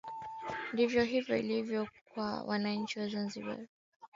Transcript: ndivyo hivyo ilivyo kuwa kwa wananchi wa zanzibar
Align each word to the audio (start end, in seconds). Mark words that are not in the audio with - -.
ndivyo 0.73 1.03
hivyo 1.03 1.37
ilivyo 1.37 1.87
kuwa 2.13 2.29
kwa 2.35 2.43
wananchi 2.43 2.99
wa 2.99 3.07
zanzibar 3.07 3.59